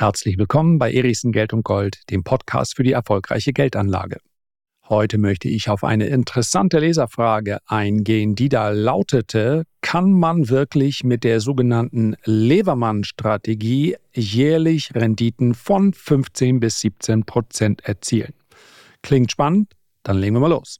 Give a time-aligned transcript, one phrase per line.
[0.00, 4.16] Herzlich willkommen bei Erichsen Geld und Gold, dem Podcast für die erfolgreiche Geldanlage.
[4.88, 11.22] Heute möchte ich auf eine interessante Leserfrage eingehen, die da lautete, kann man wirklich mit
[11.22, 18.32] der sogenannten Levermann-Strategie jährlich Renditen von 15 bis 17 Prozent erzielen?
[19.02, 19.74] Klingt spannend?
[20.02, 20.78] Dann legen wir mal los.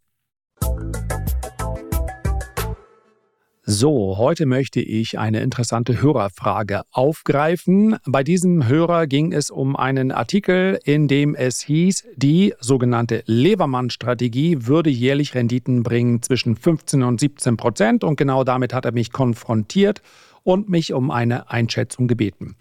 [3.73, 7.99] So, heute möchte ich eine interessante Hörerfrage aufgreifen.
[8.05, 14.67] Bei diesem Hörer ging es um einen Artikel, in dem es hieß, die sogenannte Levermann-Strategie
[14.67, 18.03] würde jährlich Renditen bringen zwischen 15 und 17 Prozent.
[18.03, 20.03] Und genau damit hat er mich konfrontiert
[20.43, 22.57] und mich um eine Einschätzung gebeten.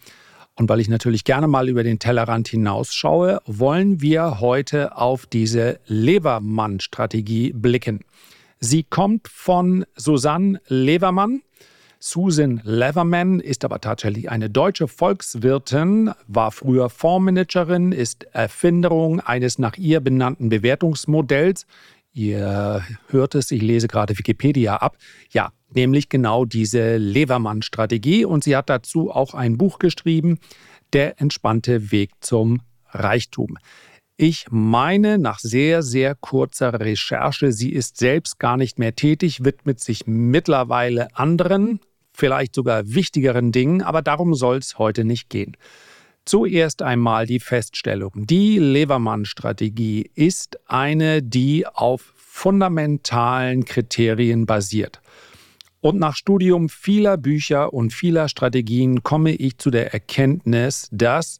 [0.53, 5.79] Und weil ich natürlich gerne mal über den Tellerrand hinausschaue, wollen wir heute auf diese
[5.87, 8.01] Levermann-Strategie blicken.
[8.59, 11.41] Sie kommt von Susanne Levermann.
[12.01, 19.77] Susan Leverman ist aber tatsächlich eine deutsche Volkswirtin, war früher Fondsmanagerin, ist Erfinderung eines nach
[19.77, 21.65] ihr benannten Bewertungsmodells.
[22.13, 24.97] Ihr hört es, ich lese gerade Wikipedia ab.
[25.31, 28.25] Ja, nämlich genau diese Levermann-Strategie.
[28.25, 30.39] Und sie hat dazu auch ein Buch geschrieben,
[30.91, 33.57] Der entspannte Weg zum Reichtum.
[34.21, 39.79] Ich meine, nach sehr, sehr kurzer Recherche, sie ist selbst gar nicht mehr tätig, widmet
[39.79, 41.79] sich mittlerweile anderen,
[42.11, 45.55] vielleicht sogar wichtigeren Dingen, aber darum soll es heute nicht gehen.
[46.25, 48.11] Zuerst einmal die Feststellung.
[48.15, 54.99] Die Levermann-Strategie ist eine, die auf fundamentalen Kriterien basiert.
[55.79, 61.39] Und nach Studium vieler Bücher und vieler Strategien komme ich zu der Erkenntnis, dass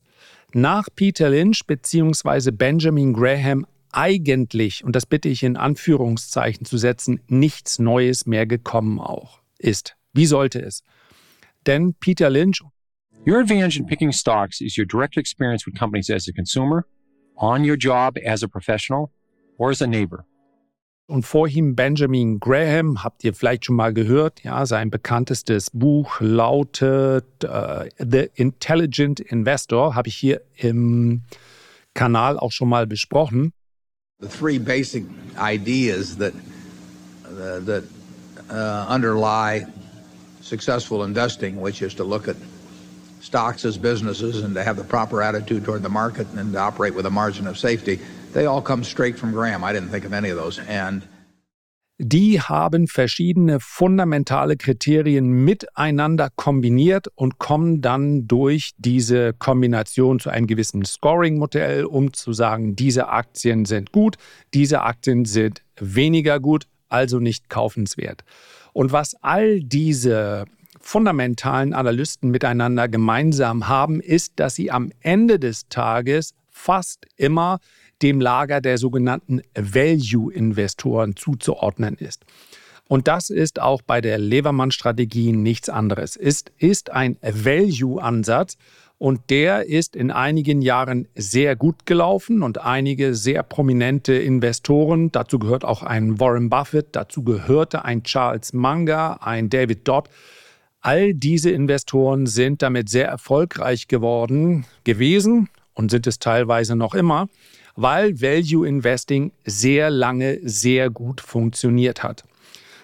[0.53, 2.51] nach Peter Lynch bzw.
[2.51, 8.99] Benjamin Graham eigentlich, und das bitte ich in Anführungszeichen zu setzen, nichts Neues mehr gekommen
[8.99, 9.95] auch ist.
[10.13, 10.83] Wie sollte es?
[11.65, 12.63] Denn Peter Lynch.
[13.27, 16.85] Your advantage in picking stocks is your direct experience with companies as a consumer,
[17.35, 19.11] on your job as a professional,
[19.57, 20.25] or as a neighbor
[21.09, 26.19] und vor ihm Benjamin Graham, habt ihr vielleicht schon mal gehört, ja, sein bekanntestes Buch
[26.19, 31.23] lautet uh, The Intelligent Investor, habe ich hier im
[31.95, 33.53] Kanal auch schon mal besprochen.
[34.21, 35.05] The three basic
[35.37, 36.33] ideas that
[37.25, 37.83] uh, that
[38.49, 39.65] uh, underlie
[40.41, 42.35] successful investing, which is to look at
[43.21, 46.93] stocks as businesses and to have the proper attitude toward the market and to operate
[46.93, 47.99] with a margin of safety.
[48.33, 49.63] They all come straight from Graham.
[49.63, 50.59] I didn't think of any of those.
[50.67, 51.03] And
[52.01, 60.47] die haben verschiedene fundamentale Kriterien miteinander kombiniert und kommen dann durch diese Kombination zu einem
[60.47, 64.15] gewissen Scoring-Modell, um zu sagen, diese Aktien sind gut,
[64.53, 68.23] diese Aktien sind weniger gut, also nicht kaufenswert.
[68.71, 70.45] Und was all diese
[70.79, 77.59] fundamentalen Analysten miteinander gemeinsam haben, ist, dass sie am Ende des Tages fast immer
[78.01, 82.25] dem Lager der sogenannten Value-Investoren zuzuordnen ist.
[82.87, 86.15] Und das ist auch bei der Levermann-Strategie nichts anderes.
[86.15, 88.57] Es ist ein Value-Ansatz
[88.97, 95.37] und der ist in einigen Jahren sehr gut gelaufen und einige sehr prominente Investoren, dazu
[95.37, 100.09] gehört auch ein Warren Buffett, dazu gehörte ein Charles Munger, ein David Dodd,
[100.81, 107.27] All diese Investoren sind damit sehr erfolgreich geworden gewesen und sind es teilweise noch immer
[107.81, 112.25] weil Value Investing sehr lange sehr gut funktioniert hat.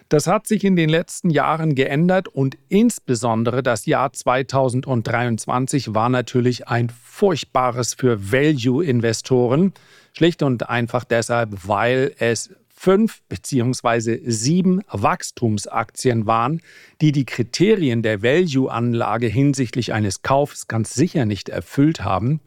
[0.08, 6.70] Das hat sich in den letzten Jahren geändert und insbesondere das Jahr 2023 war natürlich
[6.70, 9.74] ein furchtbares für Value-Investoren.
[10.14, 16.62] Schlicht und einfach deshalb, weil es fünf beziehungsweise sieben Wachstumsaktien waren,
[17.02, 22.40] die die Kriterien der Value-Anlage hinsichtlich eines Kaufs ganz sicher nicht erfüllt haben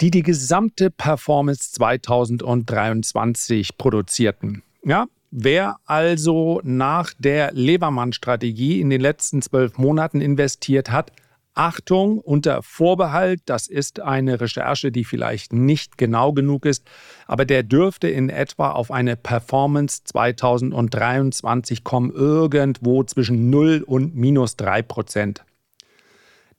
[0.00, 4.62] die die gesamte Performance 2023 produzierten.
[4.84, 11.12] Ja, wer also nach der Levermann-Strategie in den letzten zwölf Monaten investiert hat,
[11.54, 16.84] Achtung, unter Vorbehalt, das ist eine Recherche, die vielleicht nicht genau genug ist,
[17.26, 24.54] aber der dürfte in etwa auf eine Performance 2023 kommen, irgendwo zwischen 0 und minus
[24.54, 25.44] 3 Prozent.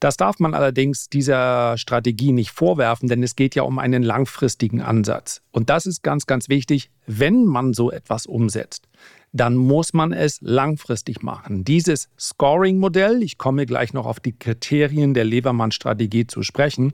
[0.00, 4.80] Das darf man allerdings dieser Strategie nicht vorwerfen, denn es geht ja um einen langfristigen
[4.80, 5.42] Ansatz.
[5.52, 8.88] Und das ist ganz, ganz wichtig, wenn man so etwas umsetzt
[9.32, 11.64] dann muss man es langfristig machen.
[11.64, 16.92] Dieses Scoring-Modell, ich komme gleich noch auf die Kriterien der Levermann-Strategie zu sprechen,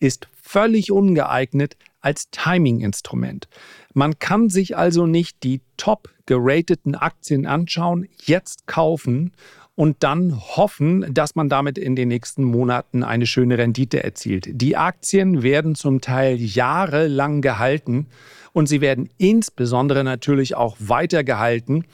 [0.00, 3.48] ist völlig ungeeignet als Timing-Instrument.
[3.92, 9.32] Man kann sich also nicht die top gerateten Aktien anschauen, jetzt kaufen
[9.76, 14.46] und dann hoffen, dass man damit in den nächsten Monaten eine schöne Rendite erzielt.
[14.50, 18.06] Die Aktien werden zum Teil jahrelang gehalten
[18.52, 21.84] und sie werden insbesondere natürlich auch weiter gehalten,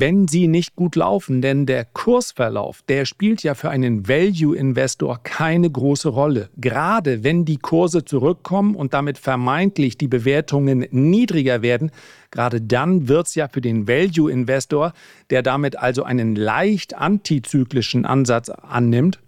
[0.00, 1.42] wenn sie nicht gut laufen.
[1.42, 6.50] Denn der Kursverlauf, der spielt ja für einen Value-Investor keine große Rolle.
[6.56, 11.90] Gerade wenn die Kurse zurückkommen und damit vermeintlich die Bewertungen niedriger werden,
[12.30, 14.92] gerade dann wird es ja für den Value-Investor,
[15.30, 19.18] der damit also einen leicht antizyklischen Ansatz annimmt,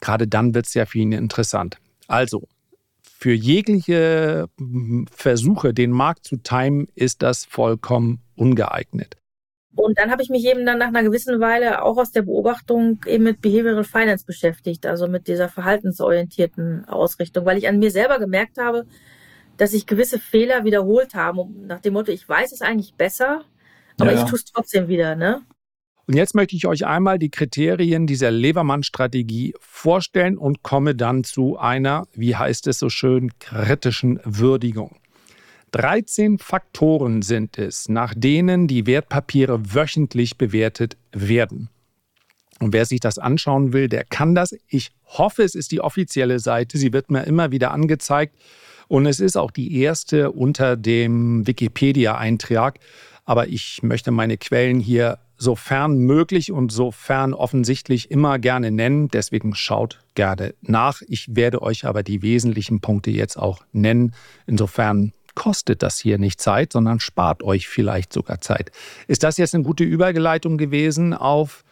[0.00, 1.78] gerade dann wird es ja für ihn interessant.
[2.06, 2.46] Also,
[3.02, 4.48] für jegliche
[5.10, 9.16] Versuche, den Markt zu timen, ist das vollkommen ungeeignet.
[9.76, 13.00] Und dann habe ich mich eben dann nach einer gewissen Weile auch aus der Beobachtung
[13.06, 18.18] eben mit Behavioral Finance beschäftigt, also mit dieser verhaltensorientierten Ausrichtung, weil ich an mir selber
[18.18, 18.86] gemerkt habe,
[19.56, 23.42] dass ich gewisse Fehler wiederholt habe, nach dem Motto, ich weiß es eigentlich besser,
[23.98, 25.42] aber ja, ich tue es trotzdem wieder, ne?
[26.06, 31.56] Und jetzt möchte ich euch einmal die Kriterien dieser Levermann-Strategie vorstellen und komme dann zu
[31.56, 34.96] einer, wie heißt es so schön, kritischen Würdigung.
[35.74, 41.68] 13 Faktoren sind es, nach denen die Wertpapiere wöchentlich bewertet werden.
[42.60, 44.54] Und wer sich das anschauen will, der kann das.
[44.68, 46.78] Ich hoffe, es ist die offizielle Seite.
[46.78, 48.36] Sie wird mir immer wieder angezeigt.
[48.86, 52.78] Und es ist auch die erste unter dem Wikipedia-Eintrag.
[53.24, 59.08] Aber ich möchte meine Quellen hier sofern möglich und sofern offensichtlich immer gerne nennen.
[59.08, 61.02] Deswegen schaut gerne nach.
[61.08, 64.14] Ich werde euch aber die wesentlichen Punkte jetzt auch nennen.
[64.46, 68.70] Insofern kostet das hier nicht Zeit, sondern spart euch vielleicht sogar Zeit.
[69.06, 71.64] Ist das jetzt eine gute Übergeleitung gewesen auf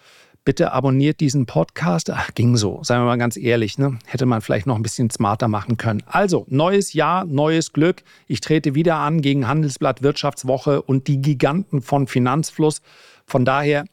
[0.44, 2.10] Bitte abonniert diesen Podcast.
[2.10, 4.00] Ach, ging so, seien wir mal ganz ehrlich, ne?
[4.06, 6.02] hätte man vielleicht noch ein bisschen smarter machen können.
[6.06, 8.02] Also, neues Jahr, neues Glück.
[8.26, 12.82] Ich trete wieder an gegen Handelsblatt Wirtschaftswoche und die Giganten von Finanzfluss.
[13.24, 13.84] Von daher,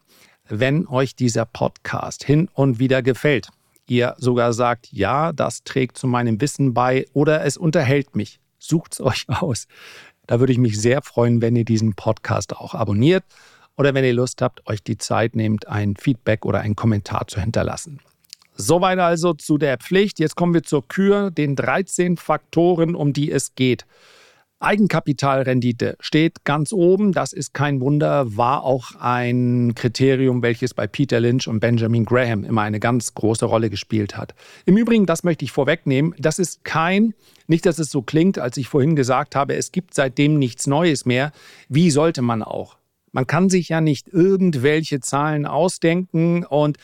[0.48, 3.50] wenn euch dieser Podcast hin und wieder gefällt,
[3.88, 8.94] ihr sogar sagt, ja, das trägt zu meinem Wissen bei oder es unterhält mich, Sucht
[8.94, 9.68] es euch aus.
[10.28, 13.24] Da würde ich mich sehr freuen, wenn ihr diesen Podcast auch abonniert
[13.78, 17.40] oder wenn ihr Lust habt, euch die Zeit nehmt, ein Feedback oder einen Kommentar zu
[17.40, 18.00] hinterlassen.
[18.54, 20.20] Soweit also zu der Pflicht.
[20.20, 23.86] Jetzt kommen wir zur Kür, den 13 Faktoren, um die es geht.
[24.62, 27.14] Eigenkapitalrendite steht ganz oben.
[27.14, 32.44] Das ist kein Wunder, war auch ein Kriterium, welches bei Peter Lynch und Benjamin Graham
[32.44, 34.36] immer eine ganz große Rolle gespielt hat.
[34.66, 37.14] Im Übrigen, das möchte ich vorwegnehmen, das ist kein,
[37.48, 41.06] nicht, dass es so klingt, als ich vorhin gesagt habe, es gibt seitdem nichts Neues
[41.06, 41.32] mehr.
[41.70, 42.78] Wie sollte man auch?
[43.14, 46.78] Man kann sich ja nicht irgendwelche Zahlen ausdenken und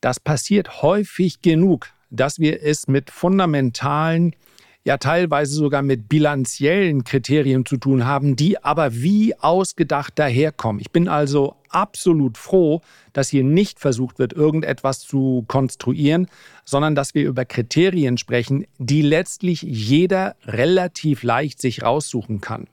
[0.00, 4.34] das passiert häufig genug, dass wir es mit fundamentalen
[4.84, 10.80] ja teilweise sogar mit bilanziellen Kriterien zu tun haben, die aber wie ausgedacht daherkommen.
[10.80, 12.80] Ich bin also absolut froh,
[13.12, 16.28] dass hier nicht versucht wird, irgendetwas zu konstruieren,
[16.64, 22.68] sondern dass wir über Kriterien sprechen, die letztlich jeder relativ leicht sich raussuchen kann.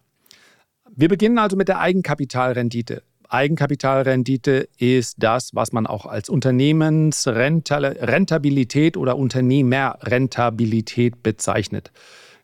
[0.96, 3.04] Wir beginnen also mit der Eigenkapitalrendite.
[3.30, 11.92] Eigenkapitalrendite ist das, was man auch als Unternehmensrentabilität oder Unternehmerrentabilität bezeichnet.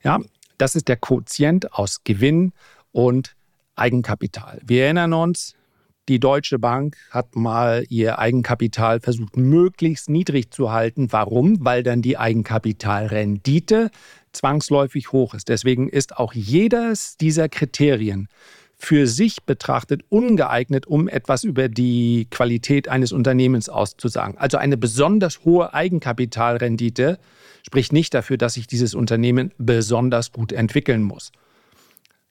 [0.03, 0.19] Ja,
[0.57, 2.53] das ist der Quotient aus Gewinn
[2.91, 3.35] und
[3.75, 4.59] Eigenkapital.
[4.63, 5.55] Wir erinnern uns,
[6.09, 11.11] die Deutsche Bank hat mal ihr Eigenkapital versucht, möglichst niedrig zu halten.
[11.11, 11.63] Warum?
[11.63, 13.91] Weil dann die Eigenkapitalrendite
[14.33, 15.49] zwangsläufig hoch ist.
[15.49, 18.27] Deswegen ist auch jedes dieser Kriterien
[18.83, 24.39] für sich betrachtet ungeeignet, um etwas über die Qualität eines Unternehmens auszusagen.
[24.39, 27.19] Also eine besonders hohe Eigenkapitalrendite
[27.63, 31.31] spricht nicht dafür, dass sich dieses Unternehmen besonders gut entwickeln muss.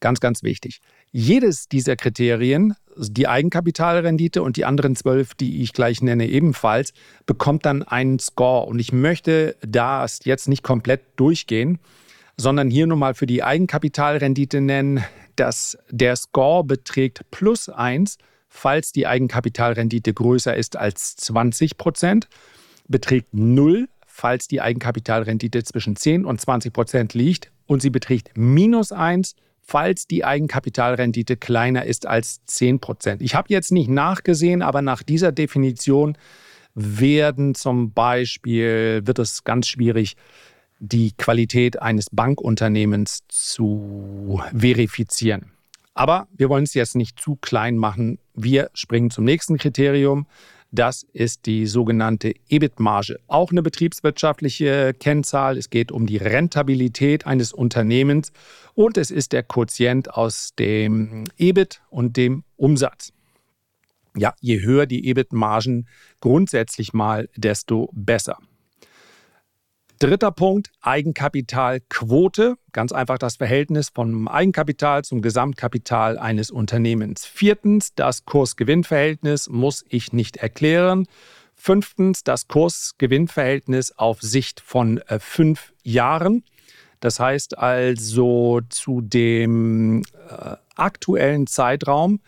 [0.01, 0.81] Ganz, ganz wichtig.
[1.13, 6.95] Jedes dieser Kriterien, die Eigenkapitalrendite und die anderen zwölf, die ich gleich nenne, ebenfalls,
[7.27, 8.67] bekommt dann einen Score.
[8.67, 11.79] Und ich möchte das jetzt nicht komplett durchgehen,
[12.37, 15.05] sondern hier nur mal für die Eigenkapitalrendite nennen,
[15.41, 18.19] dass der Score beträgt plus 1,
[18.49, 22.29] falls die Eigenkapitalrendite größer ist als 20 Prozent,
[22.89, 28.93] beträgt 0, falls die Eigenkapitalrendite zwischen 10 und 20 Prozent liegt und sie beträgt minus
[28.93, 33.23] 1, falls die Eigenkapitalrendite kleiner ist als 10 Prozent.
[33.23, 36.19] Ich habe jetzt nicht nachgesehen, aber nach dieser Definition
[36.75, 40.17] werden zum Beispiel, wird es ganz schwierig,
[40.81, 45.53] die Qualität eines Bankunternehmens zu verifizieren.
[45.95, 48.19] Aber wir wollen es jetzt nicht zu klein machen.
[48.35, 50.27] Wir springen zum nächsten Kriterium.
[50.73, 53.19] Das ist die sogenannte EBIT-Marge.
[53.27, 55.59] Auch eine betriebswirtschaftliche Kennzahl.
[55.59, 58.33] Es geht um die Rentabilität eines Unternehmens
[58.75, 63.13] und es ist der Quotient aus dem EBIT und dem Umsatz.
[64.17, 65.87] Ja, je höher die EBIT-Margen
[66.21, 68.39] grundsätzlich mal, desto besser.
[70.01, 72.57] Dritter Punkt, Eigenkapitalquote.
[72.73, 77.27] Ganz einfach das Verhältnis vom Eigenkapital zum Gesamtkapital eines Unternehmens.
[77.27, 81.07] Viertens, das Kurs-Gewinn-Verhältnis muss ich nicht erklären.
[81.55, 86.45] Fünftens, das Kurs-Gewinn-Verhältnis auf Sicht von äh, fünf Jahren.
[87.01, 92.21] Das heißt also zu dem äh, aktuellen Zeitraum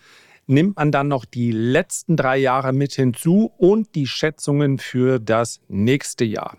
[0.47, 5.63] nimmt man dann noch die letzten drei Jahre mit hinzu und die Schätzungen für das
[5.69, 6.59] nächste Jahr.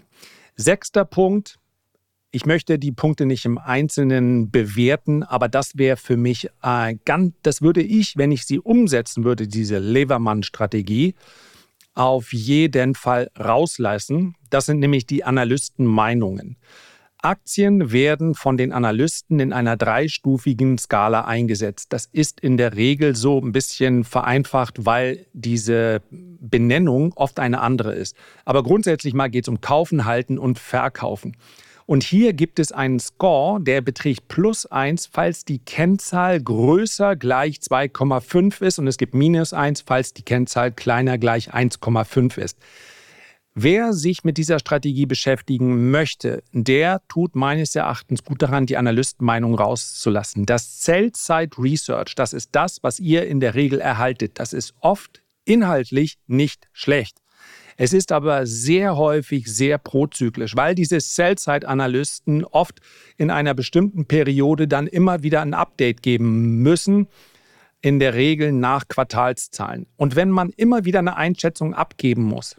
[0.56, 1.58] Sechster Punkt.
[2.32, 7.34] Ich möchte die Punkte nicht im Einzelnen bewerten, aber das wäre für mich äh, ganz,
[7.44, 11.14] das würde ich, wenn ich sie umsetzen würde, diese Levermann-Strategie,
[11.94, 14.36] auf jeden Fall rauslassen.
[14.50, 16.58] Das sind nämlich die Analystenmeinungen.
[17.24, 21.94] Aktien werden von den Analysten in einer dreistufigen Skala eingesetzt.
[21.94, 27.96] Das ist in der Regel so ein bisschen vereinfacht, weil diese Benennung oft eine andere
[27.96, 28.18] ist.
[28.44, 31.38] Aber grundsätzlich mal geht es um Kaufen, Halten und Verkaufen.
[31.86, 37.58] Und hier gibt es einen Score, der beträgt plus 1, falls die Kennzahl größer gleich
[37.58, 42.58] 2,5 ist und es gibt minus 1, falls die Kennzahl kleiner gleich 1,5 ist.
[43.56, 49.54] Wer sich mit dieser Strategie beschäftigen möchte, der tut meines Erachtens gut daran, die Analystenmeinung
[49.54, 50.48] rauszulassen.
[50.48, 54.40] Das Sell-Side Research, das ist das, was ihr in der Regel erhaltet.
[54.40, 57.20] Das ist oft inhaltlich nicht schlecht.
[57.78, 62.80] Es ist aber sehr häufig sehr prozyklisch, weil diese Sell-Side-Analysten oft
[63.18, 67.08] in einer bestimmten Periode dann immer wieder ein Update geben müssen,
[67.82, 69.86] in der Regel nach Quartalszahlen.
[69.96, 72.56] Und wenn man immer wieder eine Einschätzung abgeben muss,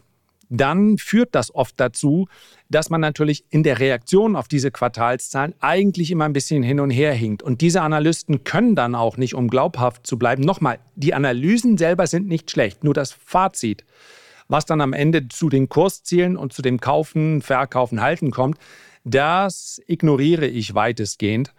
[0.49, 2.27] dann führt das oft dazu,
[2.69, 6.89] dass man natürlich in der Reaktion auf diese Quartalszahlen eigentlich immer ein bisschen hin und
[6.89, 7.43] her hinkt.
[7.43, 10.43] Und diese Analysten können dann auch nicht, um glaubhaft zu bleiben.
[10.43, 13.85] Nochmal, die Analysen selber sind nicht schlecht, nur das Fazit,
[14.47, 18.57] was dann am Ende zu den Kurszielen und zu dem Kaufen, Verkaufen, Halten kommt,
[19.03, 21.53] das ignoriere ich weitestgehend.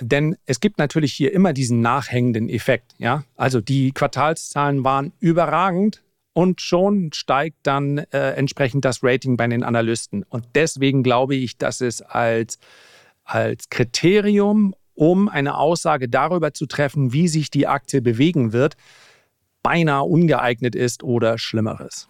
[0.00, 2.94] Denn es gibt natürlich hier immer diesen nachhängenden Effekt.
[2.98, 3.24] Ja?
[3.36, 9.62] Also die Quartalszahlen waren überragend, und schon steigt dann äh, entsprechend das Rating bei den
[9.62, 10.24] Analysten.
[10.28, 12.58] Und deswegen glaube ich, dass es als,
[13.24, 18.76] als Kriterium, um eine Aussage darüber zu treffen, wie sich die Aktie bewegen wird,
[19.62, 22.08] beinahe ungeeignet ist oder Schlimmeres.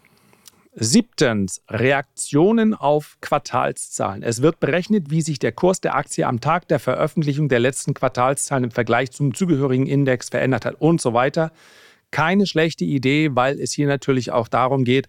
[0.73, 4.23] Siebtens, Reaktionen auf Quartalszahlen.
[4.23, 7.93] Es wird berechnet, wie sich der Kurs der Aktie am Tag der Veröffentlichung der letzten
[7.93, 11.51] Quartalszahlen im Vergleich zum zugehörigen Index verändert hat und so weiter
[12.11, 15.09] keine schlechte Idee, weil es hier natürlich auch darum geht,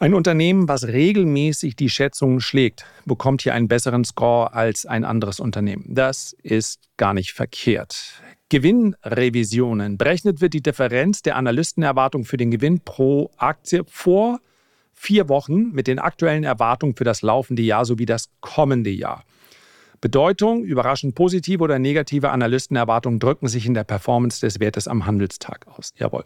[0.00, 5.40] ein Unternehmen, was regelmäßig die Schätzungen schlägt, bekommt hier einen besseren Score als ein anderes
[5.40, 5.84] Unternehmen.
[5.88, 8.22] Das ist gar nicht verkehrt.
[8.48, 9.98] Gewinnrevisionen.
[9.98, 14.38] Berechnet wird die Differenz der Analystenerwartung für den Gewinn pro Aktie vor
[14.94, 19.24] vier Wochen mit den aktuellen Erwartungen für das laufende Jahr sowie das kommende Jahr.
[20.00, 25.66] Bedeutung, überraschend positive oder negative Analystenerwartungen drücken sich in der Performance des Wertes am Handelstag
[25.66, 25.92] aus.
[25.96, 26.24] Jawohl.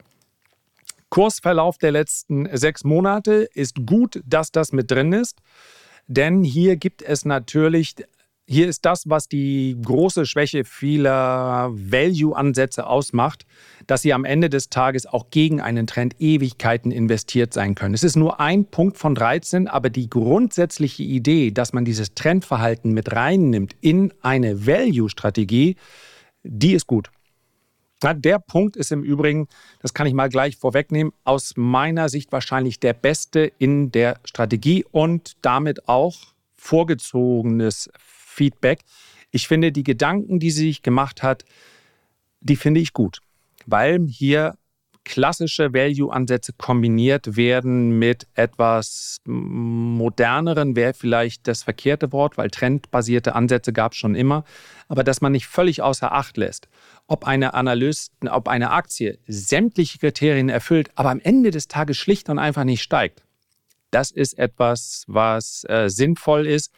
[1.08, 5.40] Kursverlauf der letzten sechs Monate ist gut, dass das mit drin ist,
[6.06, 7.94] denn hier gibt es natürlich
[8.46, 13.46] hier ist das, was die große Schwäche vieler Value-Ansätze ausmacht,
[13.86, 17.94] dass sie am Ende des Tages auch gegen einen Trend Ewigkeiten investiert sein können.
[17.94, 22.92] Es ist nur ein Punkt von 13, aber die grundsätzliche Idee, dass man dieses Trendverhalten
[22.92, 25.76] mit reinnimmt in eine Value-Strategie,
[26.42, 27.10] die ist gut.
[28.02, 29.46] Der Punkt ist im Übrigen,
[29.80, 34.84] das kann ich mal gleich vorwegnehmen, aus meiner Sicht wahrscheinlich der beste in der Strategie
[34.90, 36.16] und damit auch
[36.56, 37.88] vorgezogenes
[38.42, 38.80] Feedback.
[39.30, 41.44] Ich finde die Gedanken, die sie sich gemacht hat,
[42.40, 43.20] die finde ich gut,
[43.66, 44.54] weil hier
[45.04, 53.72] klassische Value-Ansätze kombiniert werden mit etwas moderneren, wäre vielleicht das verkehrte Wort, weil trendbasierte Ansätze
[53.72, 54.44] gab es schon immer,
[54.88, 56.68] aber dass man nicht völlig außer Acht lässt,
[57.06, 62.28] ob eine Analysten, ob eine Aktie sämtliche Kriterien erfüllt, aber am Ende des Tages schlicht
[62.28, 63.22] und einfach nicht steigt.
[63.90, 66.72] Das ist etwas, was äh, sinnvoll ist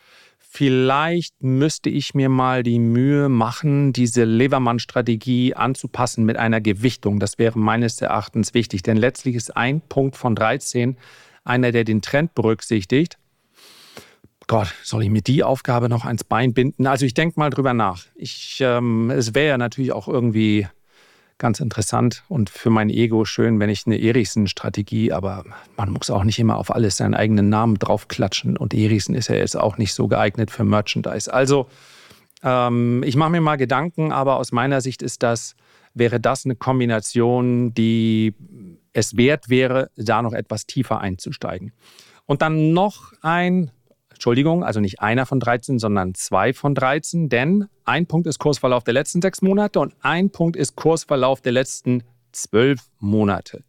[0.56, 7.18] Vielleicht müsste ich mir mal die Mühe machen, diese Levermann-Strategie anzupassen mit einer Gewichtung.
[7.18, 10.96] Das wäre meines Erachtens wichtig, denn letztlich ist ein Punkt von 13
[11.42, 13.18] einer, der den Trend berücksichtigt.
[14.46, 16.86] Gott, soll ich mir die Aufgabe noch ans Bein binden?
[16.86, 18.04] Also ich denke mal drüber nach.
[18.14, 20.68] Ich, ähm, es wäre ja natürlich auch irgendwie
[21.38, 25.44] ganz interessant und für mein Ego schön, wenn ich eine Erichsen-Strategie, aber
[25.76, 29.34] man muss auch nicht immer auf alles seinen eigenen Namen draufklatschen und Erichsen ist ja
[29.34, 31.32] jetzt auch nicht so geeignet für Merchandise.
[31.32, 31.68] Also
[32.42, 35.56] ähm, ich mache mir mal Gedanken, aber aus meiner Sicht ist das,
[35.94, 38.34] wäre das eine Kombination, die
[38.92, 41.72] es wert wäre, da noch etwas tiefer einzusteigen.
[42.26, 43.70] Und dann noch ein,
[44.14, 48.84] Entschuldigung, also nicht einer von 13, sondern zwei von 13, denn ein Punkt ist Kursverlauf
[48.84, 52.02] der letzten sechs Monate und ein Punkt ist Kursverlauf der letzten
[52.32, 53.62] zwölf Monate.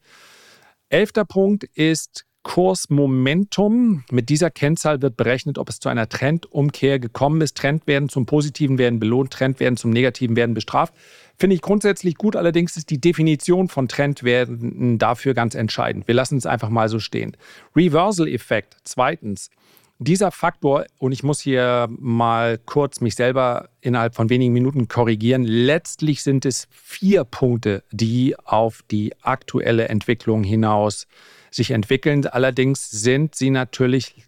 [0.89, 4.03] Elfter Punkt ist Kursmomentum.
[4.11, 7.57] Mit dieser Kennzahl wird berechnet, ob es zu einer Trendumkehr gekommen ist.
[7.57, 10.93] Trend werden zum Positiven werden belohnt, Trend werden zum Negativen werden bestraft.
[11.37, 16.07] Finde ich grundsätzlich gut, allerdings ist die Definition von Trend werden dafür ganz entscheidend.
[16.07, 17.35] Wir lassen es einfach mal so stehen.
[17.75, 19.49] Reversal-Effekt, zweitens.
[19.97, 25.43] Dieser Faktor, und ich muss hier mal kurz mich selber innerhalb von wenigen Minuten korrigieren,
[25.43, 31.07] letztlich sind es vier Punkte, die auf die aktuelle Entwicklung hinaus
[31.49, 32.27] sich entwickeln.
[32.27, 34.25] Allerdings sind sie natürlich,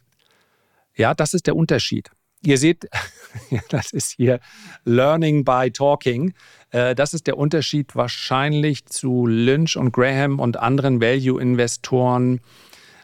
[0.96, 2.12] ja, das ist der Unterschied.
[2.46, 2.88] Ihr seht,
[3.70, 4.40] das ist hier
[4.86, 6.34] Learning by Talking.
[6.72, 12.40] Äh, das ist der Unterschied wahrscheinlich zu Lynch und Graham und anderen Value-Investoren,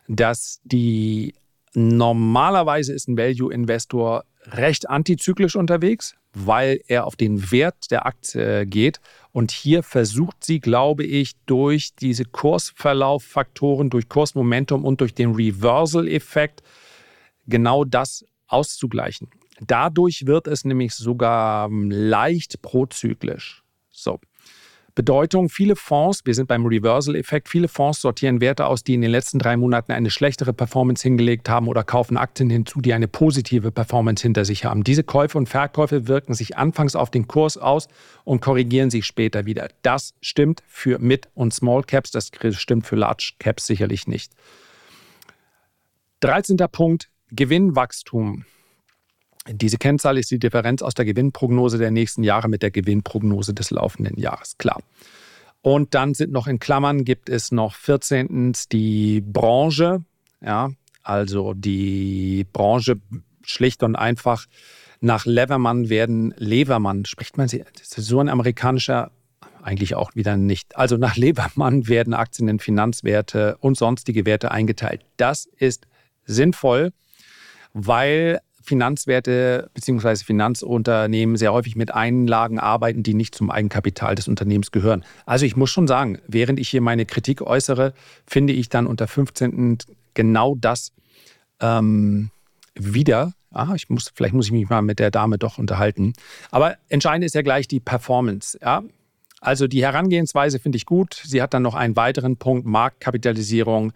[0.08, 1.34] dass die
[1.74, 9.00] normalerweise ist ein Value-Investor recht antizyklisch unterwegs, weil er auf den Wert der Aktie geht.
[9.32, 16.63] Und hier versucht sie, glaube ich, durch diese Kursverlauffaktoren, durch Kursmomentum und durch den Reversal-Effekt
[17.48, 19.30] genau das auszugleichen.
[19.62, 23.63] Dadurch wird es nämlich sogar leicht prozyklisch.
[23.92, 24.20] So.
[24.95, 29.09] Bedeutung, viele Fonds, wir sind beim Reversal-Effekt, viele Fonds sortieren Werte aus, die in den
[29.09, 33.71] letzten drei Monaten eine schlechtere Performance hingelegt haben oder kaufen Aktien hinzu, die eine positive
[33.71, 34.83] Performance hinter sich haben.
[34.83, 37.88] Diese Käufe und Verkäufe wirken sich anfangs auf den Kurs aus
[38.23, 39.69] und korrigieren sich später wieder.
[39.81, 44.33] Das stimmt für Mid- und Small Caps, das stimmt für Large Caps sicherlich nicht.
[46.19, 46.57] 13.
[46.71, 48.45] Punkt, Gewinnwachstum.
[49.50, 53.71] Diese Kennzahl ist die Differenz aus der Gewinnprognose der nächsten Jahre mit der Gewinnprognose des
[53.71, 54.57] laufenden Jahres.
[54.57, 54.81] Klar.
[55.62, 58.53] Und dann sind noch in Klammern, gibt es noch 14.
[58.71, 60.03] die Branche.
[60.41, 60.71] Ja,
[61.03, 63.00] also die Branche
[63.43, 64.45] schlicht und einfach
[65.01, 69.11] nach Levermann werden Levermann, spricht man sie, das ist so ein amerikanischer,
[69.61, 70.77] eigentlich auch wieder nicht.
[70.77, 75.01] Also nach Levermann werden Aktien in Finanzwerte und sonstige Werte eingeteilt.
[75.18, 75.87] Das ist
[76.25, 76.94] sinnvoll,
[77.74, 80.15] weil Finanzwerte bzw.
[80.23, 85.03] Finanzunternehmen sehr häufig mit Einlagen arbeiten, die nicht zum Eigenkapital des Unternehmens gehören.
[85.25, 87.93] Also ich muss schon sagen, während ich hier meine Kritik äußere,
[88.25, 89.79] finde ich dann unter 15.
[90.13, 90.93] genau das
[91.59, 92.31] ähm,
[92.75, 93.33] wieder.
[93.51, 96.13] Ah, ich muss, vielleicht muss ich mich mal mit der Dame doch unterhalten.
[96.49, 98.57] Aber entscheidend ist ja gleich die Performance.
[98.61, 98.83] Ja?
[99.41, 101.21] Also die Herangehensweise finde ich gut.
[101.25, 103.91] Sie hat dann noch einen weiteren Punkt, Marktkapitalisierung.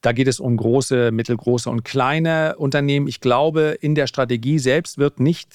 [0.00, 3.06] Da geht es um große, mittelgroße und kleine Unternehmen.
[3.06, 5.48] Ich glaube, in der Strategie selbst wird nicht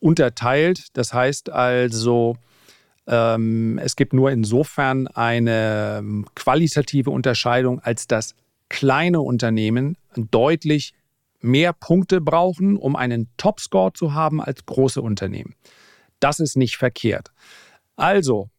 [0.00, 0.88] unterteilt.
[0.94, 2.36] Das heißt also,
[3.06, 8.34] ähm, es gibt nur insofern eine ähm, qualitative Unterscheidung, als dass
[8.68, 10.94] kleine Unternehmen deutlich
[11.40, 15.54] mehr Punkte brauchen, um einen Topscore zu haben als große Unternehmen.
[16.20, 17.32] Das ist nicht verkehrt.
[17.96, 18.50] Also,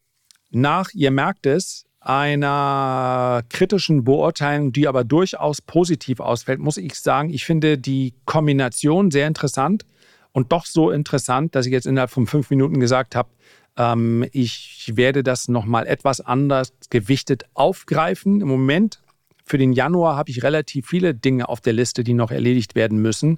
[0.50, 7.30] nach, ihr merkt es, einer kritischen Beurteilung, die aber durchaus positiv ausfällt, muss ich sagen,
[7.30, 9.86] ich finde die Kombination sehr interessant
[10.32, 13.30] und doch so interessant, dass ich jetzt innerhalb von fünf Minuten gesagt habe,
[13.78, 18.42] ähm, ich werde das nochmal etwas anders gewichtet aufgreifen.
[18.42, 19.00] Im Moment
[19.46, 23.00] für den Januar habe ich relativ viele Dinge auf der Liste, die noch erledigt werden
[23.00, 23.38] müssen.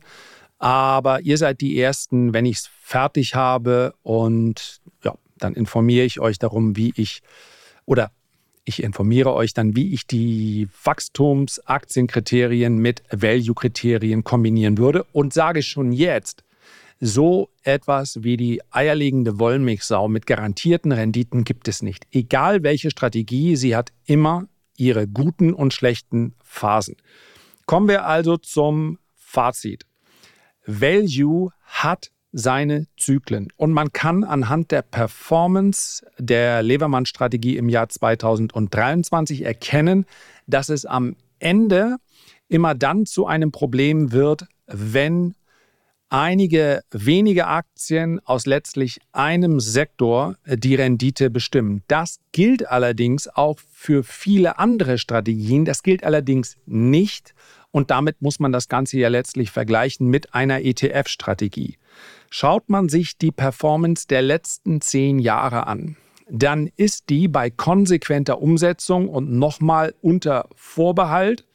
[0.58, 6.22] Aber ihr seid die Ersten, wenn ich es fertig habe und ja, dann informiere ich
[6.22, 7.22] euch darum, wie ich
[7.86, 8.12] oder
[8.66, 15.92] ich informiere euch dann, wie ich die Wachstumsaktienkriterien mit Value-Kriterien kombinieren würde und sage schon
[15.92, 16.44] jetzt,
[17.00, 22.08] so etwas wie die eierlegende Wollmilchsau mit garantierten Renditen gibt es nicht.
[22.12, 24.48] Egal welche Strategie, sie hat immer
[24.78, 26.96] ihre guten und schlechten Phasen.
[27.66, 29.86] Kommen wir also zum Fazit.
[30.66, 33.48] Value hat seine Zyklen.
[33.56, 40.06] Und man kann anhand der Performance der Levermann-Strategie im Jahr 2023 erkennen,
[40.48, 41.98] dass es am Ende
[42.50, 45.36] immer dann zu einem Problem wird, wenn
[46.10, 51.84] einige wenige Aktien aus letztlich einem Sektor die Rendite bestimmen.
[51.88, 55.66] Das gilt allerdings auch für viele andere Strategien.
[55.66, 57.34] Das gilt allerdings nicht
[57.72, 61.78] und damit muss man das Ganze ja letztlich vergleichen mit einer ETF-Strategie.
[62.36, 68.42] Schaut man sich die Performance der letzten zehn Jahre an, dann ist die bei konsequenter
[68.42, 71.46] Umsetzung und nochmal unter Vorbehalt,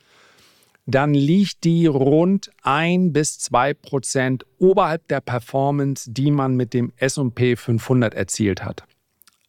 [0.86, 6.92] dann liegt die rund ein bis zwei Prozent oberhalb der Performance, die man mit dem
[6.94, 8.84] S&P 500 erzielt hat.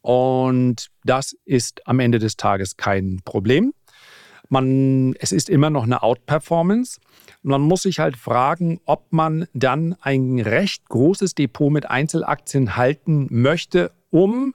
[0.02, 3.72] Und das ist am Ende des Tages kein Problem.
[4.50, 7.00] Man, es ist immer noch eine Outperformance.
[7.44, 13.28] Man muss sich halt fragen, ob man dann ein recht großes Depot mit Einzelaktien halten
[13.30, 14.54] möchte, um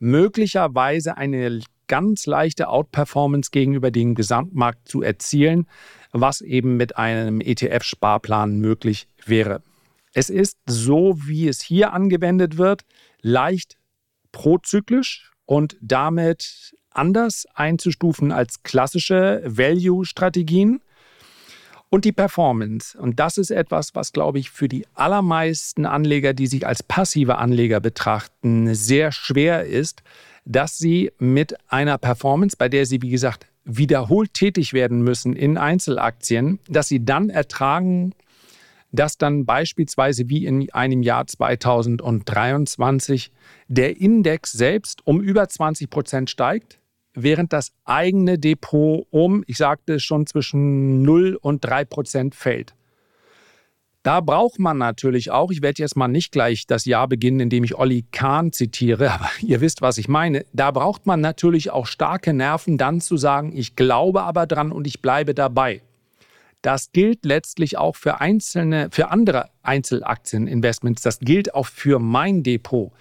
[0.00, 5.66] möglicherweise eine ganz leichte Outperformance gegenüber dem Gesamtmarkt zu erzielen,
[6.12, 9.62] was eben mit einem ETF-Sparplan möglich wäre.
[10.12, 12.82] Es ist so, wie es hier angewendet wird,
[13.22, 13.76] leicht
[14.32, 20.80] prozyklisch und damit anders einzustufen als klassische Value-Strategien.
[21.92, 22.96] Und die Performance.
[22.96, 27.38] Und das ist etwas, was, glaube ich, für die allermeisten Anleger, die sich als passive
[27.38, 30.04] Anleger betrachten, sehr schwer ist,
[30.44, 35.58] dass sie mit einer Performance, bei der sie, wie gesagt, wiederholt tätig werden müssen in
[35.58, 38.14] Einzelaktien, dass sie dann ertragen,
[38.92, 43.32] dass dann beispielsweise wie in einem Jahr 2023
[43.68, 46.79] der Index selbst um über 20 Prozent steigt,
[47.14, 52.74] während das eigene Depot um, ich sagte schon, zwischen 0 und 3 Prozent fällt.
[54.02, 57.64] Da braucht man natürlich auch, ich werde jetzt mal nicht gleich das Jahr beginnen, indem
[57.64, 60.46] ich Olli Kahn zitiere, aber ihr wisst, was ich meine.
[60.52, 64.86] Da braucht man natürlich auch starke Nerven, dann zu sagen, ich glaube aber dran und
[64.86, 65.82] ich bleibe dabei.
[66.62, 71.02] Das gilt letztlich auch für einzelne, für andere Einzelaktieninvestments.
[71.02, 72.92] Das gilt auch für mein Depot.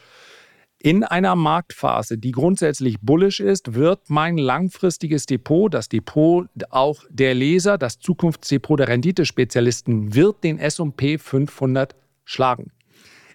[0.82, 7.34] In einer Marktphase, die grundsätzlich bullish ist, wird mein langfristiges Depot, das Depot auch der
[7.34, 12.72] Leser, das Zukunftsdepot der Renditespezialisten, wird den S&P 500 schlagen.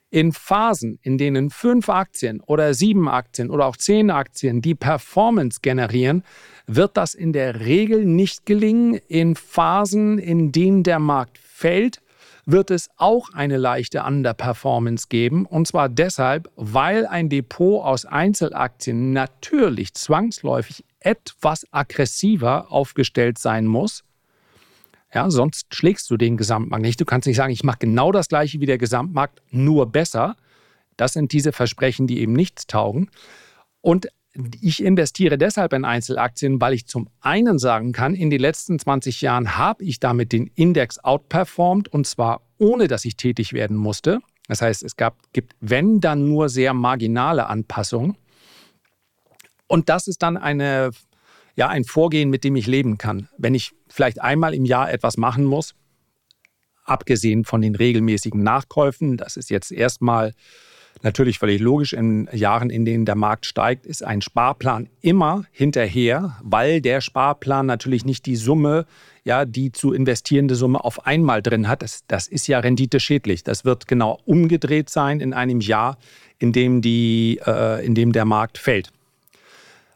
[0.08, 5.58] In Phasen, in denen fünf Aktien oder sieben Aktien oder auch zehn Aktien die Performance
[5.60, 6.22] generieren,
[6.66, 8.94] wird das in der Regel nicht gelingen.
[9.08, 12.00] In Phasen, in denen der Markt fällt,
[12.46, 15.46] wird es auch eine leichte Underperformance geben.
[15.46, 24.04] Und zwar deshalb, weil ein Depot aus Einzelaktien natürlich zwangsläufig etwas aggressiver aufgestellt sein muss.
[25.12, 27.00] Ja, sonst schlägst du den Gesamtmarkt nicht.
[27.00, 30.36] Du kannst nicht sagen, ich mache genau das gleiche wie der Gesamtmarkt, nur besser.
[30.96, 33.10] Das sind diese Versprechen, die eben nichts taugen.
[33.80, 34.08] Und
[34.60, 39.20] ich investiere deshalb in Einzelaktien, weil ich zum einen sagen kann, in den letzten 20
[39.20, 44.20] Jahren habe ich damit den Index outperformed und zwar ohne, dass ich tätig werden musste.
[44.48, 48.16] Das heißt, es gab, gibt, wenn dann nur sehr marginale Anpassungen.
[49.66, 50.90] Und das ist dann eine,
[51.56, 53.28] ja, ein Vorgehen, mit dem ich leben kann.
[53.38, 55.74] Wenn ich vielleicht einmal im Jahr etwas machen muss,
[56.84, 60.34] abgesehen von den regelmäßigen Nachkäufen, das ist jetzt erstmal
[61.04, 66.38] Natürlich völlig logisch, in Jahren, in denen der Markt steigt, ist ein Sparplan immer hinterher,
[66.42, 68.86] weil der Sparplan natürlich nicht die Summe,
[69.22, 71.82] ja, die zu investierende Summe auf einmal drin hat.
[71.82, 73.44] Das, das ist ja renditeschädlich.
[73.44, 75.98] Das wird genau umgedreht sein in einem Jahr,
[76.38, 78.90] in dem, die, äh, in dem der Markt fällt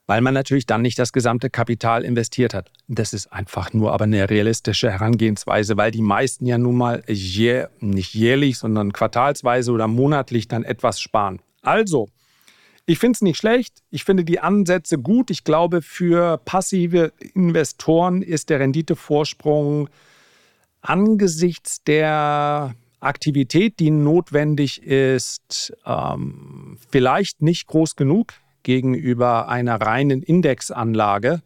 [0.08, 2.72] weil man natürlich dann nicht das gesamte Kapital investiert hat.
[2.88, 7.66] Das ist einfach nur aber eine realistische Herangehensweise, weil die meisten ja nun mal jäh,
[7.78, 11.40] nicht jährlich, sondern quartalsweise oder monatlich dann etwas sparen.
[11.60, 12.08] Also,
[12.86, 13.82] ich finde es nicht schlecht.
[13.90, 15.30] Ich finde die Ansätze gut.
[15.30, 19.90] Ich glaube, für passive Investoren ist der Renditevorsprung
[20.80, 28.32] angesichts der Aktivität, die notwendig ist, ähm, vielleicht nicht groß genug
[28.68, 31.40] gegenüber einer reinen Indexanlage.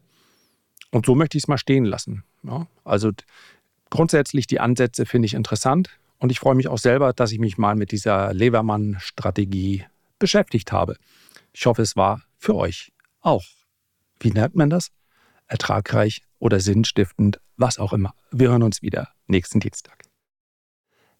[0.91, 2.25] Und so möchte ich es mal stehen lassen.
[2.43, 3.13] Ja, also
[3.91, 7.59] grundsätzlich die Ansätze finde ich interessant und ich freue mich auch selber, dass ich mich
[7.59, 9.85] mal mit dieser Levermann-Strategie
[10.19, 10.97] beschäftigt habe.
[11.53, 13.45] Ich hoffe, es war für euch auch.
[14.19, 14.89] Wie nennt man das?
[15.47, 18.15] Ertragreich oder sinnstiftend, was auch immer.
[18.33, 20.03] Wir hören uns wieder nächsten Dienstag.